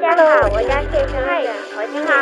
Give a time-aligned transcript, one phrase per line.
[0.00, 1.42] 家好，我叫谢生海，
[1.74, 2.12] 我你好，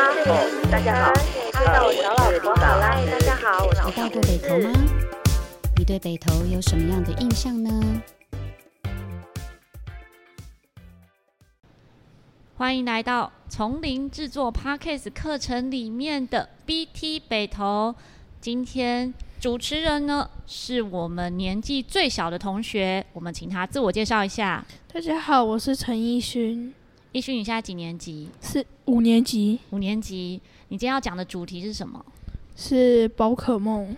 [0.70, 1.12] 大家好，
[1.52, 3.82] 大家好，我是小老婆好啦，大家好，我是。
[3.84, 4.72] 你到过北投吗？
[5.76, 8.02] 你对北投有什么样的印象呢？
[12.56, 17.94] 欢迎来到丛林制作 Podcast 课程里面的 BT 北投。
[18.40, 24.64] 今天主持人呢是我们年纪最小的同学，我们请他自我介绍一下。
[24.90, 26.72] 大家好，我是陈奕勋。
[27.16, 28.28] 奕勋，你现在几年级？
[28.42, 29.58] 是五年级。
[29.70, 32.04] 五年级，你今天要讲的主题是什么？
[32.54, 33.96] 是宝可梦。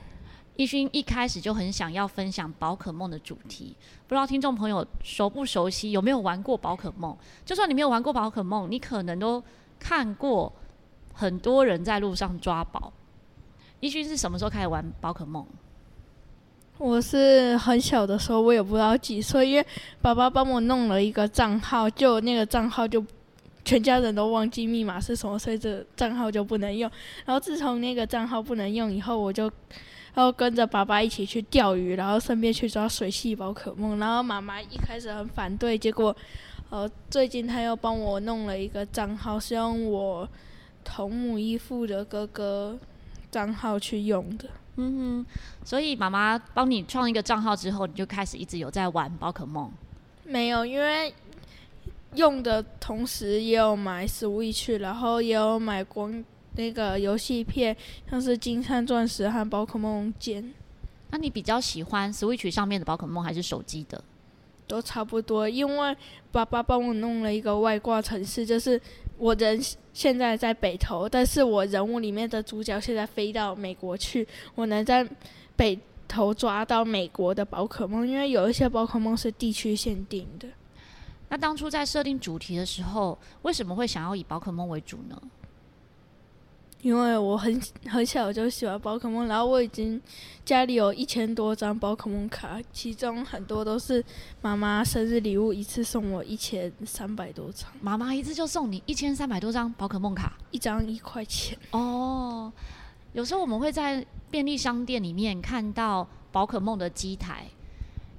[0.55, 3.74] 一勋一开始就很想要分享宝可梦的主题，
[4.07, 7.16] 不知道听众朋友熟不熟悉，有没有玩过宝可梦？
[7.45, 9.43] 就算你没有玩过宝可梦，你可能都
[9.80, 10.52] 看过
[11.12, 12.93] 很多人在路上抓宝。
[13.80, 15.45] 一勋是什么时候开始玩宝可梦？
[16.78, 19.66] 我是很小的时候，我也不知道几岁，因为
[20.00, 23.04] 爸爸帮我弄了一个账号，就那个账号就
[23.64, 26.91] 全家人都忘记密码是什么，所以这账号就不能用。
[27.24, 29.51] 然后自从那个账号不能用以后，我就。
[30.15, 34.01] 然后跟着爸爸一起去钓鱼，然后顺便去抓水系宝可梦。
[34.01, 36.16] 然后妈妈一开始很反对，结果，
[36.70, 40.29] 呃，最近他又帮我弄了一个账号，是用我
[40.82, 42.76] 同母异父的哥哥
[43.30, 44.48] 账号去用的。
[44.80, 45.26] 嗯哼，
[45.65, 49.70] 所以妈妈帮你创一个账号之后，你就开始一直有在玩宝可梦？
[50.24, 51.12] 没有，因为
[52.15, 56.24] 用的同时也有买 Switch，然后也有买光。
[56.57, 57.76] 那个游戏片
[58.10, 60.52] 像是金山钻石和宝可梦剑，
[61.10, 64.03] 那你比较喜欢 Switch 上面的宝可梦还是手机的？
[64.66, 65.97] 都差不多，因为
[66.32, 68.81] 爸爸帮我弄了一个外挂城市，就是
[69.19, 69.61] 我人
[69.93, 75.06] 现在在北投，但是我人物里面的主角现在飞到美国去，我能在
[75.56, 80.49] 北投抓到美国的宝可梦，因为有一些宝可梦是地区限定的。
[81.28, 85.21] 那当初在设定主题的时候，为什么会想要以宝可梦为主呢？
[86.82, 90.00] 因为我很很小就喜欢宝可梦，然后我已经
[90.44, 94.03] 家里有一千多张宝可梦卡，其中很多都是
[94.41, 97.69] 妈妈生日礼物，一次送我一千三百多张。
[97.80, 101.58] 妈妈一次就送你一千三百多张宝可梦卡，一张一块钱。
[101.72, 102.53] 哦，
[103.12, 107.47] 有时候我们会在便利商店里面看到宝可梦的机台，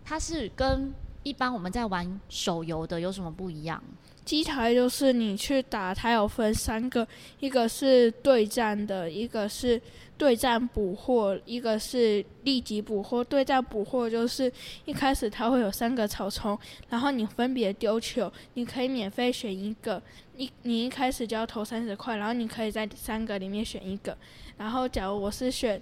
[0.04, 3.82] 它是跟一般我们在玩手游的有什么不一样？
[4.30, 7.08] 机台就是你去打，它有分三个，
[7.40, 9.82] 一个是对战的，一个是
[10.20, 13.24] 对战捕获，一个是立即捕获。
[13.24, 14.52] 对战捕获就是
[14.86, 16.56] 一开始它会有三个草丛，
[16.90, 20.00] 然后你分别丢球，你可以免费选一个，
[20.36, 24.16] 你你一开始就要投三十块，然后你可以在三个里面选一个。
[24.58, 25.82] 然后假如我是选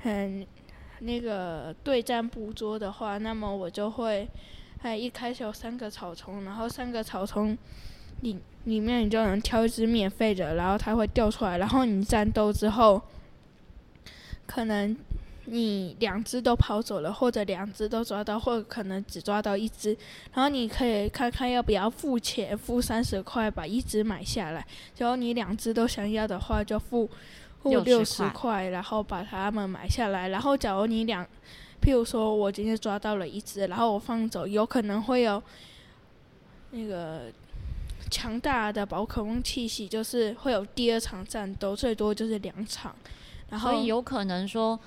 [0.00, 0.44] 很
[0.98, 4.28] 那个对战捕捉的话，那么我就会。
[4.82, 7.56] 它一开始有三个草丛，然后三个草丛
[8.22, 13.02] 里里面你就能挑一只免费的，然后它会掉出来，然后你战斗之后，
[14.46, 14.96] 可能
[15.44, 19.90] 你两只都跑走了，或者两只都抓到，或者可能只抓到一只，
[20.32, 27.06] 然后你可以看看要不要付钱，付三十块把一只买下来，然后你两只都想要的话就付
[27.62, 31.26] 付六十块，然后把它们买下来，然后假如你两。
[31.80, 35.42] 譬如说，我今天抓到了一只，然后我放走，有可能会有
[36.72, 37.32] 那个
[38.10, 42.94] 强大的宝可梦气息，就是会有第二场战斗，最多就是两场。
[43.48, 44.78] 然后所以有可能说，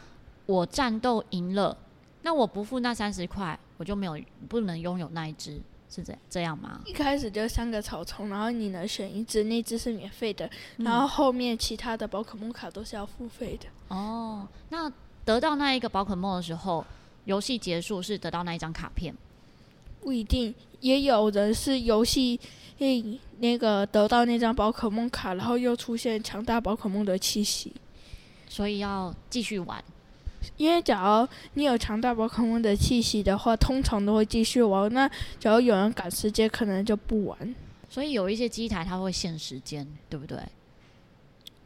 [0.46, 1.76] 我战斗赢了，
[2.22, 4.18] 那我不付那三十块，我就没有
[4.48, 5.60] 不能拥有那一只，
[5.90, 6.80] 是这这样吗？
[6.86, 13.68] 一开始就三个草丛，然后你能选一只，那只是免费的，然后后面其他的宝可梦卡都是要付费的。
[13.90, 13.98] 嗯。
[13.98, 14.92] 哦，那。
[15.26, 16.86] 得到那一个宝可梦的时候，
[17.26, 19.14] 游戏结束是得到那一张卡片？
[20.02, 22.38] 不一定，也有人是游戏，
[23.40, 27.72] 那个得到那张宝可梦卡，然后又出现强大宝可梦的气息，
[28.50, 29.82] 所以要继续玩。
[30.58, 34.92] 因为假如你有强大宝可梦的气息的话，通常都会继续玩。
[34.94, 37.56] 那假如有人赶时间，可能就不玩。
[37.90, 40.38] 所以有一些机台它会限时间，对不对？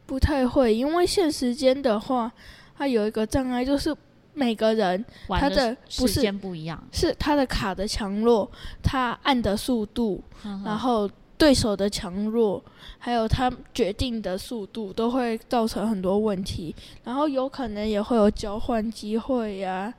[0.06, 2.32] 不太会，因为限时间的话。
[2.78, 3.92] 它有一个障碍，就是
[4.34, 8.48] 每个人他的不是时间不一样，是他的卡的强弱，
[8.80, 10.22] 他按的速度，
[10.64, 12.62] 然后对手的强弱，
[12.98, 16.72] 还有他决定的速度，都会造成很多问题。
[17.02, 19.92] 然后有可能也会有交换机会呀，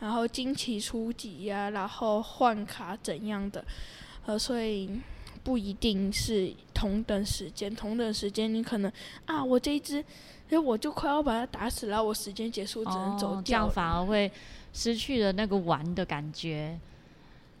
[0.00, 3.64] 然后惊奇出击呀，然后换卡怎样的，
[4.26, 4.90] 呃，所以
[5.44, 8.90] 不一定是同等时间，同等时间你可能
[9.26, 10.04] 啊，我这一只。
[10.50, 14.30] 因为我就快要把他打死了，我时间结束只能走掉，哦，这样反而会
[14.72, 16.78] 失去了那个玩的感觉。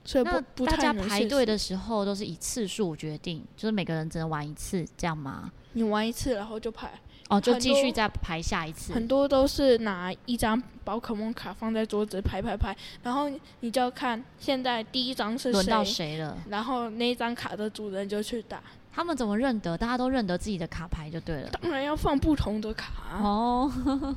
[0.04, 5.50] 所以不大家排队的时候都是以次数决定，就是每个人只能玩一次，这样吗？
[5.72, 6.92] 你玩一次然后就排，
[7.30, 8.92] 哦，就继续再排下一次。
[8.92, 13.30] 很多都是拿一张宝可梦卡放在桌子排排排，然后
[13.60, 16.36] 你就要看现在第一张是轮到谁，谁了？
[16.50, 18.62] 然后那一张卡的主人就去打。
[18.94, 19.76] 他们怎么认得？
[19.76, 21.50] 大家都认得自己的卡牌就对了。
[21.60, 24.16] 当然要放不同的卡啊、哦，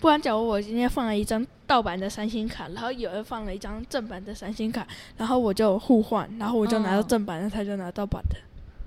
[0.00, 4.86] 不然假如我今天放了一张盗版的三星卡，然后有人放了一张正版的三星卡，
[5.18, 8.36] 然后我就互换，然后我就拿到正版的，他就拿盗版的。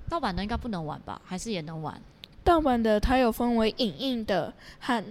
[0.08, 1.20] 盗版的应该不能玩吧？
[1.24, 2.00] 还是也能玩？
[2.42, 5.04] 盗版的它有分为影印的和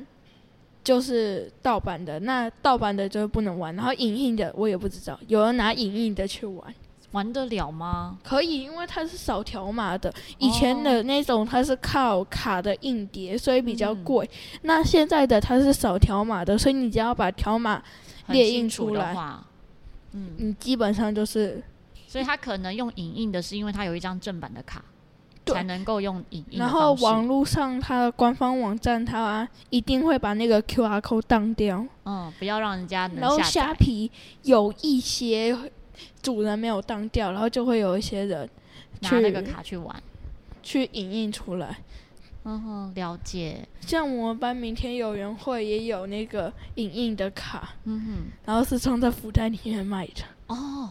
[0.84, 6.74] 就是盗版的，那盗版的就是不能玩，然后影印的我也不知道，有人拿影印的去玩。
[7.12, 8.18] 玩得了吗？
[8.22, 10.14] 可以，因为它是扫条码的。
[10.40, 14.26] 以前的那种它是靠卡的硬碟，所以比较贵。
[14.26, 17.82] 嗯、那现在的它是扫条码的，所以你只要把条码
[18.28, 19.16] 列印出来，
[20.12, 21.64] 嗯，你基本上就是。
[22.08, 24.84] 所以它可能用影印的是因为它有一张正版的卡，
[25.46, 26.60] 对才能够用影印。
[26.60, 33.22] 然后网络上它的官方网站它一定会把那个 QR code 当掉，嗯，不要让人家能。
[33.22, 34.12] 然后虾皮
[34.44, 35.58] 有一些。
[36.22, 38.50] 主人没有当掉，然后就会有一些人
[39.02, 39.96] 拿那个卡去玩，
[40.62, 41.78] 去影印出来。
[42.44, 43.68] 嗯哼，了解。
[43.82, 48.14] 像我们班明天有缘会也有那个影印的卡，嗯哼，
[48.46, 50.24] 然后是装在福袋里面卖的。
[50.48, 50.90] 哦，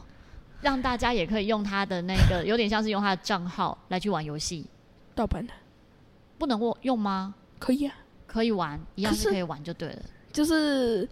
[0.61, 4.67] 让大家也可以用他的那个， 有点像是用他的账号来去玩游戏。
[5.14, 5.53] 盗版的
[6.37, 7.35] 不能用用吗？
[7.58, 7.94] 可以啊，
[8.26, 10.03] 可以玩，一样是可以玩就对了。
[10.31, 11.08] 就是。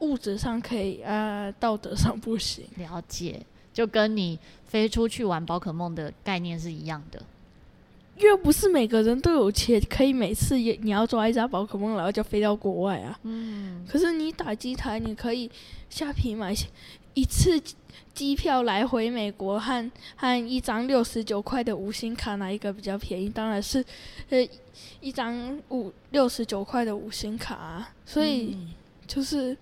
[0.00, 2.64] 物质上可以啊，道德上不行。
[2.76, 3.40] 了解，
[3.72, 7.22] 就跟你飞出去玩宝可梦的概念是一样的。
[8.18, 13.18] 因为不是每个人都有钱，可以每次也你要抓一只宝可梦，然后就飞到国外啊。
[13.22, 13.86] 嗯。
[13.88, 15.50] 可是你打机台，你可以
[15.88, 16.54] 下皮买
[17.14, 17.58] 一次
[18.12, 23.28] 机票来回美国和和一张六十九块的五星卡，哪一个比较便宜？
[23.28, 23.84] 当然是
[24.28, 24.46] 呃
[25.00, 27.90] 一张五六十九块的五星卡啊。
[28.04, 28.56] 所以
[29.06, 29.56] 就是。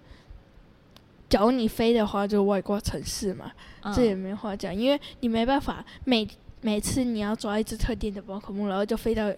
[1.28, 3.52] 假如你飞的话，就外挂城市嘛，
[3.82, 6.26] 嗯、这也没话讲，因为你没办法每
[6.60, 9.30] 每次你要抓一只特定的宝可梦，然后就飞到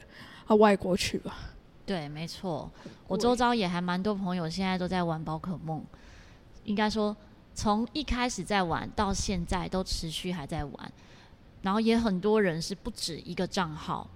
[0.47, 1.37] 啊外国去吧。
[1.85, 2.71] 对，没错，
[3.09, 5.85] 我周遭也还蛮多朋友现在都在玩宝可梦，
[6.63, 7.17] 应该说
[7.53, 10.93] 从一开始在玩到现在都持续还在玩，
[11.63, 14.09] 然后也很多人是不止一个账号，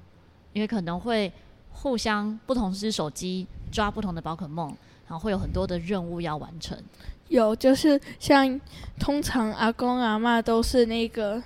[0.52, 1.32] 因为可能会
[1.72, 4.72] 互相不同只手机抓不同的宝可梦，
[5.08, 6.76] 然后会有很多的任务要完成。
[7.28, 8.60] 有，就是像
[8.98, 11.42] 通常阿公阿嬷都是那个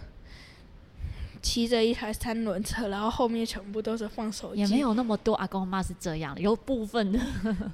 [1.41, 4.61] 骑着一台三轮车，然后后面全部都是放手机。
[4.61, 7.21] 也没有那么多阿公阿嬷是这样，有部分的，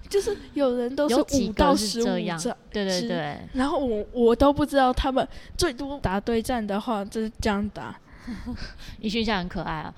[0.08, 2.38] 就是有人都是五到十五这样。
[2.70, 3.38] 对对对。
[3.54, 5.26] 然后我我都不知道他们
[5.56, 7.98] 最多打对战的话就是这样打。
[9.00, 9.94] 一训下很可爱啊。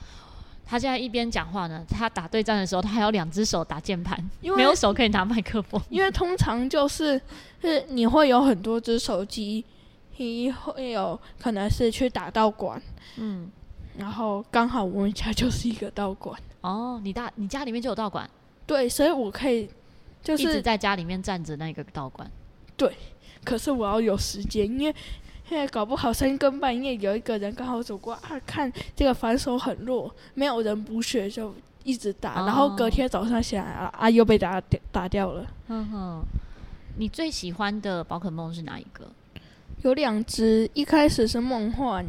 [0.68, 5.80] 他现在一边讲话呢，他打对战的时候，他还有两只手打键盘，没有手可以拿麦克风。
[5.88, 7.20] 因为通常就是
[7.62, 9.64] 是你会有很多只手机，
[10.16, 12.82] 你会有可能是去打道馆，
[13.16, 13.48] 嗯，
[13.96, 16.36] 然后刚好我们家就是一个道馆。
[16.62, 18.28] 哦，你大你家里面就有道馆？
[18.66, 19.70] 对，所以我可以
[20.20, 22.28] 就是一直在家里面站着那个道馆。
[22.76, 22.92] 对，
[23.44, 24.94] 可是我要有时间，因为。
[25.48, 31.54] 现在搞不好深更半夜有一个人刚好走过啊，看这个反手很弱，没有人补血就
[31.84, 35.46] 一直打，哦、然后隔天早上起来啊啊又被打掉打掉了。
[35.68, 36.22] 哼哼，
[36.98, 39.04] 你最喜欢的宝可梦是哪一个？
[39.82, 42.04] 有两只，一开始是梦幻，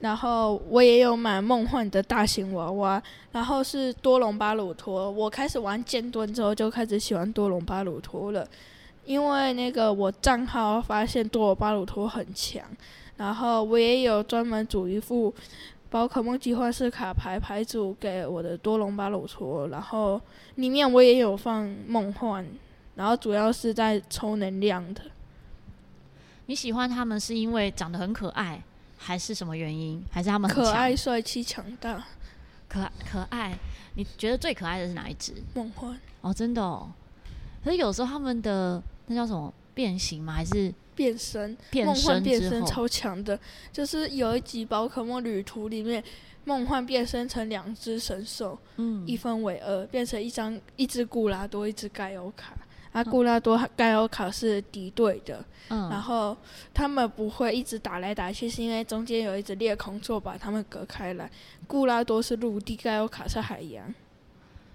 [0.00, 3.02] 然后我也有买梦幻的大型娃娃，
[3.32, 5.10] 然后是多隆巴鲁托。
[5.10, 8.48] 我开始玩剑盾之后就开始喜欢多隆巴鲁托了。
[9.08, 12.62] 因为那个我账号发现多隆巴鲁托很强，
[13.16, 15.34] 然后我也有专门组一副
[15.88, 20.20] 宝可梦计划式卡牌牌组给我的多隆巴鲁托，然后
[20.56, 22.46] 里面我也有放梦幻，
[22.96, 25.00] 然后主要是在抽能量的。
[26.44, 28.62] 你喜欢他们是因为长得很可爱，
[28.98, 30.04] 还是什么原因？
[30.10, 32.04] 还是他们可爱、帅气、强大？
[32.68, 33.56] 可可爱？
[33.94, 35.32] 你觉得最可爱的是哪一只？
[35.54, 35.98] 梦幻。
[36.20, 36.92] 哦，真的哦。
[37.64, 38.82] 可是有时候他们的。
[39.08, 40.32] 那叫什么变形吗？
[40.32, 41.56] 还是变身？
[41.84, 43.38] 梦幻变身超强的，
[43.72, 46.02] 就是有一集宝可梦旅途里面，
[46.44, 52.56] 梦幻变身成两只神兽，嗯，一分为二，变成一张一只固拉多，一只盖欧卡。
[52.90, 56.34] 啊，固拉多、盖欧卡是敌对的，嗯，然后
[56.72, 61.30] 他们不会一直打来打去，是因为中间有一只裂空座把他们隔开来。
[61.66, 63.94] 固拉多是陆地，盖欧卡是海洋。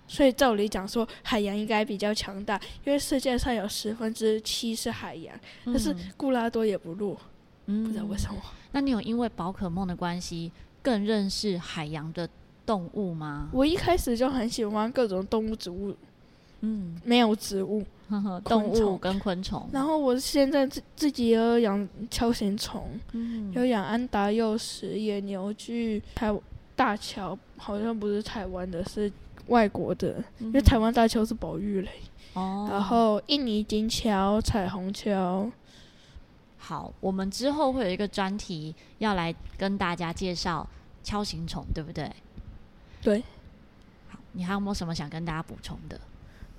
[0.08, 5.34] 所以照理讲说，海洋应该比较强大，因为世界上有十分之七是海洋，
[5.66, 7.18] 但是固拉多也不弱。
[7.66, 8.36] 嗯，不知道为什么。
[8.74, 12.28] 那你有因为宝可梦的关系更认识海洋的
[12.66, 13.50] 动物吗？
[13.54, 15.96] 我一开始就很喜欢各种动物、植物，
[16.62, 19.68] 嗯，没有植物， 呵呵动物跟昆虫。
[19.72, 26.36] 然后我现在自自己也有养锹形虫，嗯，有养安达幼时、野牛去、台
[26.76, 29.10] 大桥，好像不是台湾的，是
[29.48, 31.90] 外国的，嗯、因为台湾大桥是保育类。
[32.34, 32.68] 哦。
[32.72, 35.50] 然后印尼金桥、彩虹桥。
[36.58, 40.68] 好，我们之后会有一个专题要来跟大家介绍
[41.04, 42.10] 锹形虫，对不对？
[43.02, 43.24] 对。
[44.10, 46.00] 好，你还有没有什么想跟大家补充的？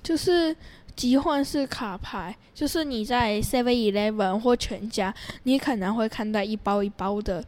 [0.02, 0.54] 就是
[0.94, 5.14] 集换式卡牌，就是你在 Seven Eleven 或全家，
[5.44, 7.42] 你可能会看到一包一包的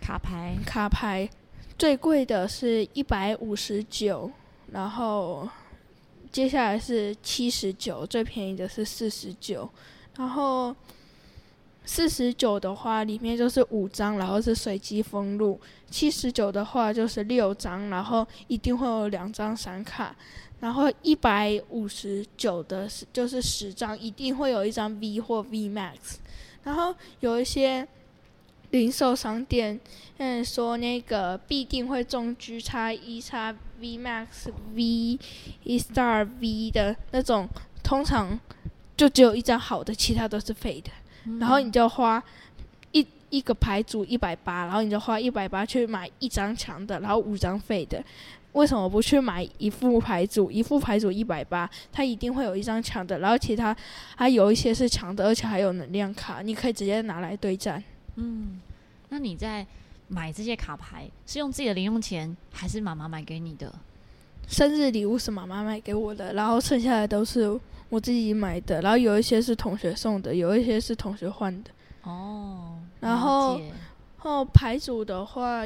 [0.00, 0.56] 卡牌。
[0.64, 1.28] 卡牌
[1.78, 4.30] 最贵的是一百五十九，
[4.72, 5.48] 然后
[6.32, 9.68] 接下来是七十九，最便宜的是四十九，
[10.16, 10.74] 然后。
[11.84, 15.58] 四十九的话，里面就是五张，然后是随机封入；
[15.90, 20.14] 七十九的话就是六张，然后一定会有两张闪卡；
[20.60, 26.18] 然后一百五十九的是就是十张，一定会有一张 V 或 V Max。
[26.62, 27.84] 然后有一些
[28.72, 29.78] 零售商店，
[30.16, 35.18] 嗯，说那个必定会中 G 叉 E 叉 V Max V
[35.64, 37.46] E Star V 的那种，
[37.84, 38.40] 通常
[38.96, 40.90] 就只有一张好的，其他都是废的。
[41.38, 42.22] 然后你就花
[42.92, 48.02] 一一个牌组一百八，然后你就花一百八去买一张强的，然后五张废的。
[48.52, 50.50] 为什么不去买一副牌组？
[50.50, 53.76] 一副牌组一百八，它一定会有一张强的，然后其他
[54.16, 57.82] 还有一些是强的，而且还有能量卡，你可以直接拿来对战。
[58.16, 58.60] 嗯，
[59.08, 59.66] 那你在
[60.08, 63.72] 买这些卡牌是用自己的零用钱，还是妈妈买给你的？
[64.48, 67.60] 生日礼物是妈妈买给我的，然后剩下的都是。
[67.88, 71.70] 我自己买的，然后有一些是同学送的，有一些是同学换的。
[72.04, 73.70] 哦，然后，然
[74.16, 75.62] 后牌组的话，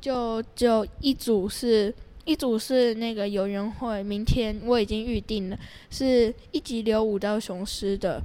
[0.00, 5.58] 就就一组是一组是那个游园会，明天我已经预定了，
[5.88, 8.20] 是一级流五道雄狮的，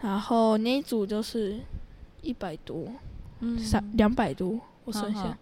[0.00, 1.60] 然后那一组就是
[2.24, 2.88] 一百多，
[3.40, 5.36] 嗯，三两百多，我算一下。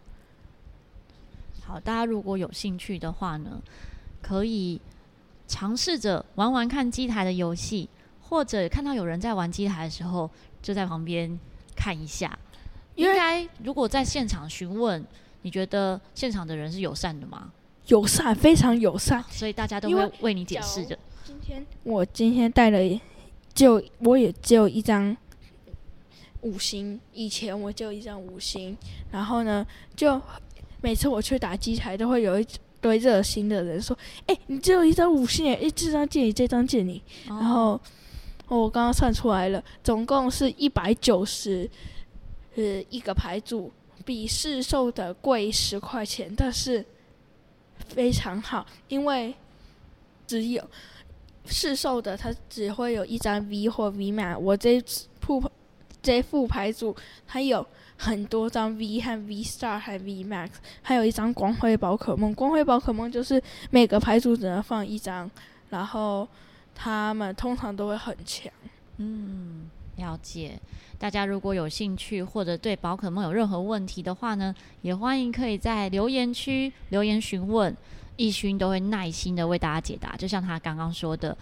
[1.62, 3.62] 好，好，大家如果有兴趣的话呢，
[4.21, 4.81] 可以。
[5.49, 7.87] 尝试着玩玩看机台的游戏，
[8.23, 10.31] 或者看到有人在玩机台的时候，
[10.62, 11.39] 就在旁边
[11.77, 12.39] 看一下。
[12.95, 15.05] 应该如果在现场询问，
[15.43, 17.53] 你觉得现场的人是友善的吗？
[17.89, 20.99] 友善，非常友善，所以大家都会为你解释的。
[21.23, 23.01] 今天我今天带了，
[23.53, 25.15] 就我也只有一张
[26.43, 28.77] 五星，以前我就一张五星，
[29.11, 30.21] 然后呢，就
[30.81, 32.47] 每次我去打机台都会有一。
[32.83, 33.97] 堆热心的人说
[34.27, 37.01] ：“哎、欸，你只有一张五星哎，哎，这张借你，这张借你。
[37.29, 37.81] 哦”然后
[38.49, 41.71] 我刚刚算出来了，总共是一百九十，
[42.57, 43.71] 呃，一个牌组，
[44.05, 46.85] 比市售的贵十块钱，但是
[47.87, 49.33] 非常好，因为
[50.27, 50.61] 只有
[51.45, 54.83] 市售的它只会有一张 V 或 V Max，我这
[55.21, 55.41] 副
[56.02, 56.94] 这副牌组
[57.26, 57.64] 它有。
[57.99, 60.49] 很多张 V 和 V Star 和 V Max，
[60.80, 62.35] 还有一张光辉宝可梦。
[62.35, 63.40] 光辉宝可梦就是
[63.71, 65.30] 每个牌组只能放一张，
[65.71, 66.26] 然后
[66.75, 68.50] 他们通常都会很强。
[68.97, 70.59] 嗯，了解。
[70.99, 77.76] 大家如果有兴趣或者对宝可梦有任何问题的话呢，也欢迎可以在留言区留言询问，
[78.16, 80.16] 易勋都会耐心的为大家解答。
[80.16, 81.37] 就像他刚刚说的，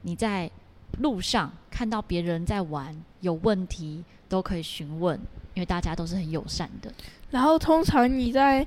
[0.00, 0.50] 你在
[0.98, 5.18] 路上看到别人在玩，有问题都可以询问。
[5.54, 6.90] 因为大家都是很友善的，
[7.30, 8.66] 然后通常你在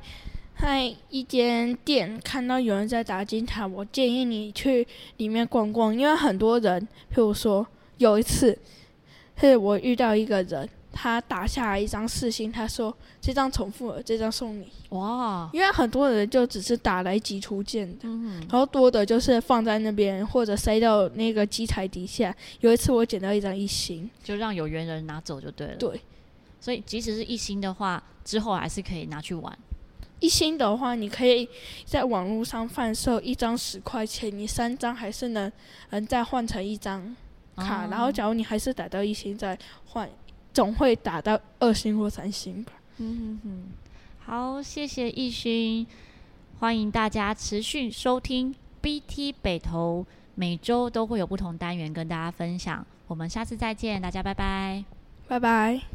[0.55, 6.79] 在一间店看到有人在打金塔，我建议你去里面逛逛，因为很多人，
[7.11, 7.65] 譬如说
[7.97, 8.55] 有一次
[9.35, 14.67] 是我遇到一个人，他打下来一张四星，他说这张重复了，这张送你。
[14.89, 15.49] 哇！
[15.51, 22.33] 因为很多人就只是打来集图鉴的，嗯，然后多的就是放在那边或者塞到那个机台底下。
[22.61, 25.75] 有一次我捡到一张一星，就让有缘人拿走就对了。
[25.75, 26.01] 对。
[26.61, 29.55] 所以，即使是一星的话，之后还是可以拿去玩。
[30.19, 31.47] 一星的话，你可以
[31.85, 35.51] 在网络上贩售一张十块钱，你三张还是能
[35.91, 37.15] 能再换成一张
[37.57, 37.85] 卡。
[37.85, 37.87] 哦。
[37.91, 40.09] 然后，假如你还是打到一星再换，
[40.55, 42.71] 总会打到二星或三星吧。
[42.97, 43.63] 嗯哼哼，
[44.25, 45.85] 好，谢谢艺勋，
[46.59, 52.87] 欢迎大家持续收听 BT 北投，每周都会有不同单元跟大家分享。
[53.07, 54.85] 我们下次再见，大家拜拜，
[55.27, 55.94] 拜拜。